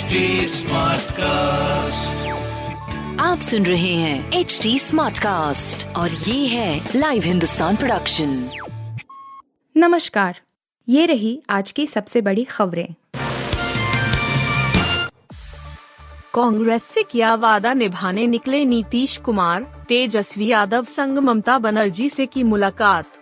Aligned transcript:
HD 0.00 0.06
cast 1.12 2.28
आप 3.20 3.40
सुन 3.40 3.66
रहे 3.66 3.94
हैं 3.94 4.32
एच 4.32 4.60
डी 4.62 4.78
स्मार्ट 4.78 5.18
कास्ट 5.18 5.96
और 5.96 6.10
ये 6.10 6.46
है 6.46 6.88
लाइव 6.96 7.22
हिंदुस्तान 7.22 7.76
प्रोडक्शन 7.76 8.50
नमस्कार 9.76 10.40
ये 10.88 11.06
रही 11.06 11.42
आज 11.50 11.72
की 11.72 11.86
सबसे 11.86 12.20
बड़ी 12.20 12.44
खबरें। 12.44 12.94
कांग्रेस 16.34 16.84
से 16.84 17.02
किया 17.02 17.34
वादा 17.34 17.72
निभाने 17.72 18.26
निकले 18.26 18.64
नीतीश 18.64 19.16
कुमार 19.16 19.84
तेजस्वी 19.88 20.46
यादव 20.46 20.84
संग 20.84 21.18
ममता 21.18 21.58
बनर्जी 21.58 22.08
से 22.08 22.26
की 22.26 22.42
मुलाकात। 22.42 23.19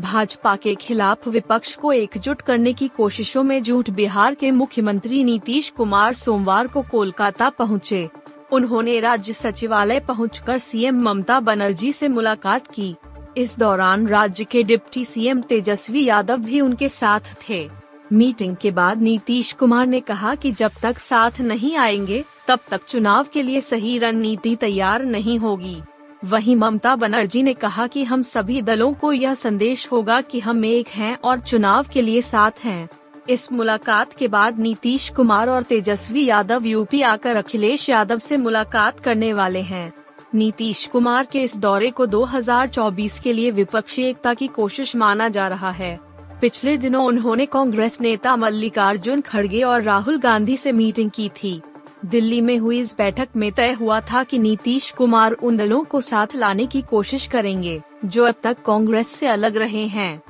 भाजपा 0.00 0.56
के 0.56 0.74
खिलाफ 0.74 1.28
विपक्ष 1.28 1.76
को 1.76 1.92
एकजुट 1.92 2.42
करने 2.42 2.72
की 2.72 2.88
कोशिशों 2.88 3.42
में 3.42 3.62
जुट 3.62 3.90
बिहार 3.90 4.34
के 4.34 4.50
मुख्यमंत्री 4.50 5.24
नीतीश 5.24 5.70
कुमार 5.70 6.12
सोमवार 6.12 6.66
को 6.66 6.82
कोलकाता 6.82 7.50
पहुँचे। 7.50 8.10
उन्होंने 8.52 9.00
राज्य 9.00 9.32
सचिवालय 9.32 10.00
पहुंचकर 10.00 10.58
सीएम 10.58 11.02
ममता 11.02 11.40
बनर्जी 11.40 11.92
से 11.92 12.08
मुलाकात 12.08 12.66
की। 12.66 12.94
इस 13.36 13.58
दौरान 13.58 14.06
राज्य 14.06 14.44
के 14.44 14.62
डिप्टी 14.62 15.04
सीएम 15.04 15.40
तेजस्वी 15.40 16.04
यादव 16.04 16.36
भी 16.36 16.60
उनके 16.60 16.88
साथ 16.88 17.20
थे। 17.48 17.70
मीटिंग 18.12 18.56
के 18.56 18.70
बाद 18.70 19.02
नीतीश 19.02 19.52
कुमार 19.52 19.86
ने 19.86 20.00
कहा 20.00 20.34
कि 20.34 20.52
जब 20.52 20.70
तक 20.82 20.98
साथ 20.98 21.40
नहीं 21.40 21.76
आएँगे, 21.76 22.24
तब 22.48 22.58
तक 22.70 22.84
चुनाव 22.84 23.26
के 23.32 23.42
लिए 23.42 23.60
सही 23.60 23.98
रणनीति 23.98 24.56
तैयार 24.56 25.04
नहीं 25.04 25.38
होगी। 25.38 25.82
वहीं 26.24 26.56
ममता 26.56 26.96
बनर्जी 26.96 27.42
ने 27.42 27.54
कहा 27.54 27.86
कि 27.86 28.04
हम 28.04 28.22
सभी 28.22 28.62
दलों 28.62 28.94
को 28.94 29.12
यह 29.12 29.34
संदेश 29.34 29.92
होगा 29.92 30.20
कि 30.20 30.40
हम 30.40 30.64
एक 30.64 30.88
हैं 30.88 31.18
और 31.24 31.40
चुनाव 31.40 31.86
के 31.92 32.02
लिए 32.02 32.22
साथ 32.22 32.50
हैं। 32.64 32.88
इस 33.28 33.52
मुलाकात 33.52 34.12
के 34.12 34.28
बाद 34.28 34.58
नीतीश 34.58 35.08
कुमार 35.08 35.48
और 35.48 35.62
तेजस्वी 35.62 36.24
यादव 36.24 36.66
यूपी 36.66 37.02
आकर 37.02 37.36
अखिलेश 37.36 37.88
यादव 37.88 38.18
से 38.18 38.36
मुलाकात 38.36 39.00
करने 39.00 39.32
वाले 39.32 39.60
हैं। 39.60 39.92
नीतीश 40.34 40.86
कुमार 40.86 41.26
के 41.32 41.42
इस 41.42 41.56
दौरे 41.56 41.90
को 41.90 42.06
2024 42.06 43.20
के 43.20 43.32
लिए 43.32 43.50
विपक्षी 43.50 44.02
एकता 44.02 44.34
की 44.34 44.46
कोशिश 44.46 44.96
माना 44.96 45.28
जा 45.28 45.48
रहा 45.48 45.70
है। 45.70 46.00
पिछले 46.40 46.76
दिनों 46.76 47.04
उन्होंने 47.04 47.46
कांग्रेस 47.46 48.00
नेता 48.00 48.36
मल्लिकार्जुन 48.36 49.20
खड़गे 49.20 49.62
और 49.62 49.82
राहुल 49.82 50.18
गांधी 50.18 50.56
से 50.56 50.72
मीटिंग 50.72 51.10
की 51.10 51.28
थी। 51.28 51.62
दिल्ली 52.04 52.40
में 52.40 52.58
हुई 52.58 52.80
इस 52.80 52.94
बैठक 52.98 53.28
में 53.36 53.52
तय 53.52 53.72
हुआ 53.72 54.00
था 54.00 54.22
कि 54.24 54.38
नीतीश 54.38 54.90
कुमार 54.90 55.32
उन 55.32 55.56
दलों 55.56 55.84
को 55.84 56.00
साथ 56.00 56.26
लाने 56.36 56.66
की 56.66 56.82
कोशिश 56.82 57.26
करेंगे, 57.26 57.80
जो 58.04 58.24
अब 58.24 58.34
तक 58.42 58.56
कांग्रेस 58.66 59.08
से 59.08 59.26
अलग 59.26 59.56
रहे 59.56 59.86
हैं। 59.86 60.22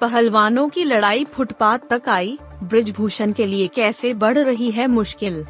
पहलवानों 0.00 0.68
की 0.68 0.84
लड़ाई 0.84 1.24
फुटपाथ 1.24 1.78
तक 1.90 2.08
आई, 2.08 2.38
ब्रिजभूषण 2.62 3.32
के 3.32 3.46
लिए 3.46 3.66
कैसे 3.66 4.14
बढ़ 4.14 4.38
रही 4.38 4.70
है 4.70 4.86
मुश्किल? 4.86 5.44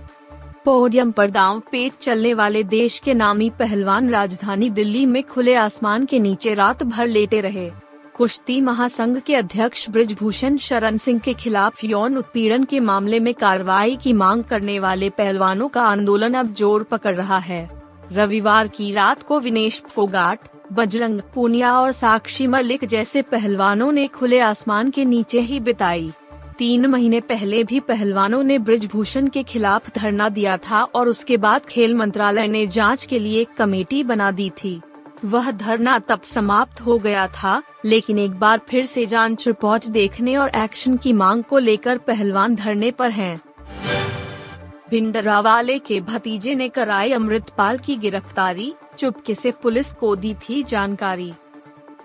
पोडियम 0.65 1.13
पर 1.13 1.31
दांव 1.31 1.63
पेट 1.73 1.93
चलने 2.01 2.35
वाले 2.35 2.63
देश 2.63 2.99
के 2.99 3.15
नामी 3.15 3.51
पहलवान 3.51 4.11
राजधानी 4.11 4.71
दिल्ली 4.71 5.07
में 5.07 5.23
खुले 5.23 5.55
आसमान 5.55 6.05
के 6.05 6.19
नीचे 6.19 6.55
रात 6.55 6.83
भर 6.83 7.07
लेटे 7.07 7.41
रहे। 7.41 7.71
कुश्ती 8.15 8.61
महासंघ 8.61 9.19
के 9.19 9.35
अध्यक्ष 9.35 9.89
ब्रिजभूषण 9.91 10.57
शरण 10.57 10.97
सिंह 10.97 11.19
के 11.19 11.33
खिलाफ 11.35 11.85
यौन 11.85 12.17
उत्पीड़न 12.17 12.65
के 12.65 12.81
मामले 12.81 13.21
में 13.21 13.33
कार्रवाई 13.35 13.97
की 13.97 14.13
मांग 14.13 14.43
करने 14.45 14.79
वाले 14.79 15.09
पहलवानों 15.11 15.69
का 15.69 15.83
आंदोलन 15.83 16.35
अब 16.35 16.53
ज़ोर 16.55 16.83
पकड़ 16.83 17.15
रहा 17.17 17.39
है। 17.39 17.69
रविवार 18.13 18.69
की 18.69 18.93
रात 18.93 19.23
को 19.23 19.41
विनेश 19.41 19.83
फोगाट, 19.89 20.39
बजरंग 20.73 21.21
पूनिया 21.35 21.73
और 21.79 21.93
साक्षी 21.93 22.47
मलिक 22.47 22.85
जैसे 22.85 23.23
पहलवानों 23.23 23.91
ने 23.93 24.07
खुले 24.09 24.41
आसमान 24.41 24.91
के 24.91 25.05
नीचे 25.05 25.41
ही 25.41 25.61
बिताई। 25.61 26.11
तीन 26.59 26.87
महीने 26.87 27.21
पहले 27.21 27.65
भी 27.65 27.81
पहलवानों 27.81 28.43
ने 28.43 28.59
ब्रिजभूषण 28.59 29.29
के 29.29 29.43
खिलाफ 29.43 29.95
धरना 29.95 30.29
दिया 30.29 30.57
था 30.61 30.83
और 30.85 31.09
उसके 31.09 31.37
बाद 31.37 31.67
खेल 31.67 31.95
मंत्रालय 31.95 32.47
ने 32.47 32.67
जाँच 32.67 33.05
के 33.05 33.19
लिए 33.19 33.41
एक 33.41 33.55
कमेटी 33.59 34.05
बना 34.05 34.31
दी 34.31 34.51
थी। 34.65 34.81
वह 35.25 35.51
धरना 35.51 35.99
तब 35.99 36.23
समाप्त 36.23 36.81
हो 36.81 36.99
गया 36.99 37.27
था, 37.29 37.63
लेकिन 37.85 38.19
एक 38.19 38.31
बार 38.31 38.61
फिर 38.69 38.87
से 38.87 39.07
जाँच 39.07 39.47
रिपोर्ट 39.47 39.87
देखने 39.87 40.37
और 40.37 40.51
एक्शन 40.57 40.97
की 40.97 41.13
मांग 41.13 41.45
को 41.45 41.59
लेकर 41.59 41.99
पहलवान 41.99 42.55
धरने 42.55 42.91
पर 42.91 43.11
हैं। 43.11 43.41
भिंडरावाले 44.91 45.79
के 45.79 46.01
भतीजे 46.01 46.55
ने 46.55 46.69
कराई 46.69 47.13
अमृतपाल 47.13 47.79
की 47.79 47.97
गिरफ्तारी, 47.97 48.75
चुपके 48.99 49.35
से 49.35 49.51
पुलिस 49.51 49.93
को 49.93 50.17
दी 50.17 50.35
थी 50.35 50.63
जानकारी। 50.63 51.33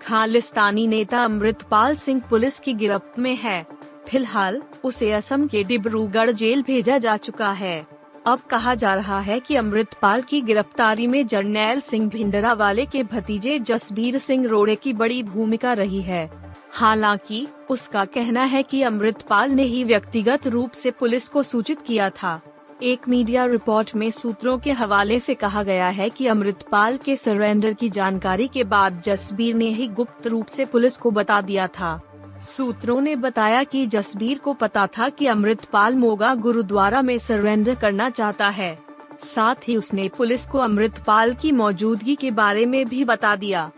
खालिस्तानी 0.02 0.86
नेता 0.86 1.24
अमृतपाल 1.24 1.96
सिंह 1.96 2.22
पुलिस 2.30 2.58
की 2.58 2.74
गिरफ्त 2.74 3.18
में 3.18 3.36
है। 3.36 3.66
फ़िलहाल, 4.08 4.62
उसे 4.84 5.12
असम 5.12 5.46
के 5.46 5.62
डिब्रूगढ़ 5.62 6.30
जेल 6.30 6.62
भेजा 6.62 6.98
जा 6.98 7.16
चुका 7.16 7.50
है। 7.52 7.97
अब 8.26 8.38
कहा 8.38 8.74
जा 8.74 8.94
रहा 8.94 9.20
है 9.20 9.40
कि 9.40 9.54
अमृतपाल 9.54 10.22
की 10.22 10.40
गिरफ्तारी 10.40 11.06
में 11.06 11.26
जर्नैल 11.26 11.80
सिंह 11.80 12.08
भिंडरा 12.08 12.52
वाले 12.52 12.86
के 12.86 13.02
भतीजे 13.02 13.58
जसबीर 13.58 14.18
सिंह 14.18 14.46
रोड़े 14.46 14.74
की 14.74 14.92
बड़ी 14.92 15.22
भूमिका 15.22 15.72
रही 15.72 16.02
है। 16.02 16.54
हालाँकि, 16.70 17.46
उसका 17.70 18.04
कहना 18.04 18.44
है 18.44 18.62
कि 18.62 18.82
अमृतपाल 18.82 19.50
ने 19.50 19.62
ही 19.62 19.84
व्यक्तिगत 19.84 20.46
रूप 20.46 20.72
से 20.72 20.90
पुलिस 20.90 21.28
को 21.28 21.42
सूचित 21.42 21.82
किया 21.82 22.10
था। 22.10 22.40
एक 22.82 23.08
मीडिया 23.08 23.46
रिपोर्ट 23.46 23.96
में 23.96 24.10
सूत्रों 24.10 24.58
के 24.58 24.72
हवाले 24.72 25.20
से 25.20 25.34
कहा 25.34 25.62
गया 25.62 25.88
है 25.88 26.10
कि 26.10 26.26
अमृतपाल 26.26 26.96
के 26.96 27.16
सरेंडर 27.16 27.72
की 27.72 27.90
जानकारी 27.90 28.48
के 28.48 28.64
बाद 28.64 29.02
जसबीर 29.04 29.54
ने 29.54 29.66
ही 29.66 29.88
गुप्त 29.88 30.26
रूप 30.26 30.46
से 30.46 30.64
पुलिस 30.64 30.96
को 30.96 31.10
बता 31.10 31.40
दिया 31.40 31.66
था। 31.66 32.07
सूत्रों 32.42 33.00
ने 33.00 33.16
बताया 33.16 33.62
कि 33.62 33.86
जसबीर 33.86 34.38
को 34.38 34.52
पता 34.52 34.86
था 34.86 35.08
कि 35.08 35.26
अमृतपाल 35.26 35.94
मोगा 35.94 36.34
गुरुद्वारा 36.34 37.02
में 37.02 37.18
सरेंडर 37.18 37.74
करना 37.74 38.10
चाहता 38.10 38.48
है। 38.48 38.78
साथ 39.24 39.54
ही 39.68 39.76
उसने 39.76 40.08
पुलिस 40.08 40.46
को 40.46 40.58
अमृतपाल 40.58 41.34
की 41.34 41.52
मौजूदगी 41.52 42.16
के 42.16 42.30
बारे 42.30 42.66
में 42.66 42.88
भी 42.88 43.04
बता 43.04 43.36
दिया। 43.36 43.70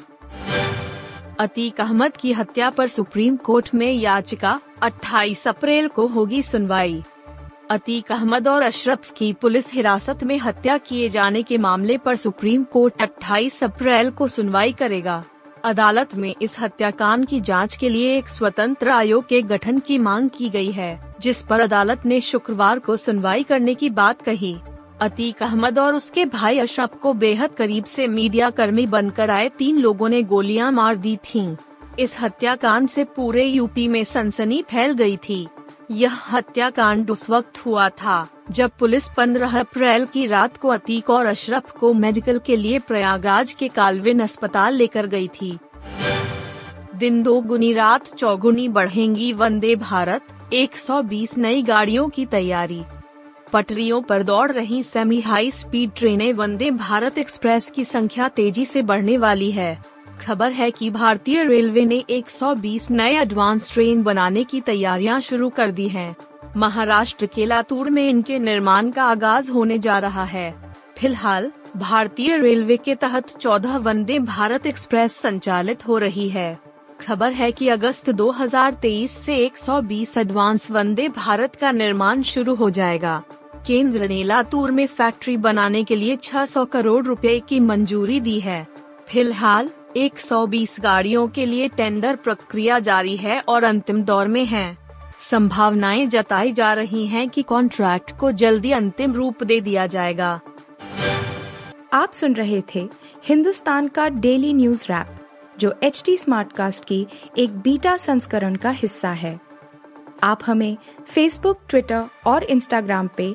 अतीक 1.39 1.81
अहमद 1.81 2.17
की 2.17 2.33
हत्या 2.33 2.71
पर 2.71 2.87
सुप्रीम 2.87 3.37
कोर्ट 3.37 3.71
में 3.75 3.93
याचिका 3.93 4.61
28 4.83 5.49
अप्रैल 5.49 5.89
को 5.89 6.07
होगी 6.07 6.43
सुनवाई। 6.43 7.03
अतीक 7.71 8.13
अहमद 8.13 8.49
और 8.49 8.63
अशरफ 8.63 9.13
की 9.17 9.33
पुलिस 9.33 9.73
हिरासत 9.73 10.25
में 10.25 10.39
हत्या 10.39 10.79
किए 10.79 11.09
जाने 11.09 11.43
के 11.43 11.59
मामले 11.59 11.99
पर 11.99 12.17
सुप्रीम 12.17 12.65
कोर्ट 12.65 12.95
28 13.03 13.65
अप्रैल 13.65 14.11
को 14.11 14.29
सुनवाई 14.29 14.73
करेगा। 14.73 15.25
अदालत 15.65 16.15
में 16.15 16.35
इस 16.43 16.59
हत्याकांड 16.61 17.27
की 17.27 17.41
जाँच 17.41 17.77
के 17.77 17.89
लिए 17.89 18.17
एक 18.19 18.29
स्वतंत्र 18.29 18.89
आयोग 18.89 19.27
के 19.29 19.41
गठन 19.43 19.79
की 19.79 19.99
मांग 19.99 20.29
की 20.31 20.49
गई 20.51 20.71
है, 20.71 21.15
जिस 21.21 21.43
पर 21.43 21.61
अदालत 21.61 22.07
ने 22.07 22.21
शुक्रवार 22.21 22.79
को 22.79 22.97
सुनवाई 22.97 23.43
करने 23.43 23.75
की 23.75 23.91
बात 23.91 24.23
कही 24.23 24.57
अतीक 25.01 25.43
अहमद 25.43 25.79
और 25.79 25.95
उसके 25.95 26.25
भाई 26.25 26.59
अशरफ 26.59 26.95
को 27.03 27.13
बेहद 27.15 27.51
करीब 27.51 27.85
से 27.85 28.07
मीडिया 28.09 28.51
कर्मी 28.51 28.87
बनकर 28.87 29.31
आए 29.31 29.49
तीन 29.49 29.79
लोगों 29.79 30.09
ने 30.09 30.23
गोलियाँ 30.23 30.71
मार 30.73 30.97
दी 30.97 31.17
थीं। 31.25 31.57
इस 31.99 32.17
हत्याकांड 32.21 32.89
से 32.89 33.05
पूरे 33.17 33.45
यूपी 33.45 33.87
में 33.89 34.03
सनसनी 34.05 34.63
फैल 34.63 34.93
गई 34.93 35.17
थी 35.29 35.47
यह 35.91 36.13
हत्याकांड 36.33 37.11
उस 37.11 37.29
वक्त 37.31 37.59
हुआ 37.59 37.89
था, 37.89 38.27
जब 38.51 38.71
पुलिस 38.79 39.09
15 39.09 39.59
अप्रैल 39.61 40.07
की 40.07 40.27
रात 40.27 40.57
को 40.57 40.69
अतीक 40.69 41.11
और 41.11 41.27
अशरफ 41.27 41.71
को 41.71 41.93
मेडिकल 41.95 42.39
के 42.39 42.57
लिए 42.57 42.79
प्रयागराज 42.79 43.53
के 43.53 43.69
कालविन 43.69 44.21
अस्पताल 44.21 44.75
लेकर 44.75 45.07
गई 45.07 45.29
थी। 45.29 45.59
दिन 46.97 47.23
दो 47.23 47.41
गुनी 47.41 47.73
रात 47.73 48.15
चौगुनी 48.15 48.69
बढ़ेंगी 48.69 49.33
वंदे 49.33 49.75
भारत 49.77 50.53
120 50.53 51.37
नई 51.39 51.63
गाड़ियों 51.63 52.09
की 52.09 52.27
तैयारी। 52.27 52.83
पटरियों 53.53 54.03
पर 54.03 54.23
दौड़ 54.23 54.51
रही 54.53 54.83
सेमी 54.83 55.21
हाई 55.21 55.51
स्पीड 55.51 55.91
ट्रेनें 55.97 56.33
वंदे 56.33 56.71
भारत 56.71 57.19
एक्सप्रेस 57.19 57.71
की 57.71 57.85
संख्या 57.85 58.29
तेज़ी 58.29 58.65
से 58.65 58.83
बढ़ने 58.83 59.17
वाली 59.19 59.51
है। 59.51 59.79
खबर 60.21 60.53
है 60.53 60.71
कि 60.71 60.91
भारतीय 60.91 61.45
रेलवे 61.45 61.85
ने 61.85 62.05
120 62.11 62.91
नए 62.91 63.21
एडवांस 63.21 63.73
ट्रेन 63.73 64.03
बनाने 64.03 64.45
की 64.45 64.61
तैयारियाँ 64.61 65.21
शुरू 65.21 65.49
कर 65.49 65.71
दी 65.71 65.89
हैं। 65.89 66.17
महाराष्ट्र 66.57 67.27
के 67.27 67.47
लातूर 67.47 67.91
में 67.91 68.09
इनके 68.09 68.39
निर्माण 68.39 68.91
का 68.91 69.05
आगाज़ 69.05 69.53
होने 69.53 69.79
जा 69.79 69.99
रहा 69.99 70.25
है। 70.25 70.75
फ़िलहाल, 70.99 71.51
भारतीय 71.77 72.37
रेलवे 72.39 72.77
के 72.77 72.95
तहत 72.95 73.29
14 73.29 73.77
वंदे 73.77 74.19
भारत 74.19 74.67
एक्सप्रेस 74.67 75.13
संचालित 75.13 75.89
हो 75.89 75.99
रही 75.99 76.29
है। 76.29 76.59
खबर 77.07 77.33
है 77.33 77.53
कि 77.53 77.69
अगस्त 77.69 78.11
2023 78.11 79.11
से 79.11 79.37
120 79.37 80.19
एडवांस 80.19 80.71
वंदे 80.71 81.09
भारत 81.09 81.57
का 81.57 81.73
निर्माण 81.73 82.23
शुरू 82.23 82.55
हो 82.55 82.71
जाएगा। 82.71 83.23
केंद्र 83.67 84.09
ने 84.09 84.23
लातूर 84.23 84.71
में 84.71 84.87
फैक्ट्री 84.87 85.37
बनाने 85.37 85.85
के 85.85 85.97
लिए 85.97 86.17
600 86.17 86.65
करोड़ 86.65 87.05
रुपए 87.05 87.41
की 87.49 87.61
मंजूरी 87.61 88.21
दी 88.21 88.41
है। 88.41 88.67
फ़िलहाल 89.09 89.71
120 89.97 90.81
गाड़ियों 90.81 91.29
के 91.29 91.47
लिए 91.47 91.69
टेंडर 91.69 92.17
प्रक्रिया 92.17 92.79
जारी 92.79 93.17
है 93.17 93.41
और 93.41 93.65
अंतिम 93.65 94.03
दौर 94.03 94.29
में 94.29 94.45
है। 94.45 94.79
संभावनाएँ 95.31 96.07
जताई 96.07 96.53
जा 96.53 96.73
रही 96.73 97.07
हैं 97.07 97.29
कि 97.29 97.43
कॉन्ट्रैक्ट 97.43 98.17
को 98.19 98.33
जल्दी 98.33 98.73
अंतिम 98.73 99.13
रूप 99.13 99.43
दे 99.43 99.61
दिया 99.61 99.87
जाएगा। 99.87 100.41
आप 101.93 102.13
सुन 102.13 102.35
रहे 102.35 102.63
थे 102.75 102.89
हिंदुस्तान 103.25 103.89
का 103.89 104.09
डेली 104.09 104.53
न्यूज़ 104.53 104.85
रैप, 104.85 105.07
जो 105.59 105.75
एच 105.83 106.03
टी 106.07 106.17
स्मार्ट 106.17 106.53
कास्ट 106.53 106.85
की 106.85 107.07
एक 107.39 107.59
बीटा 107.59 107.97
संस्करण 107.97 108.55
का 108.55 108.71
हिस्सा 108.71 109.11
है। 109.11 109.41
आप 110.23 110.41
हमें 110.47 110.77
फेसबुक 111.09 111.61
ट्विटर 111.69 112.05
और 112.27 112.43
इंस्टाग्राम 112.43 113.09
पे 113.17 113.35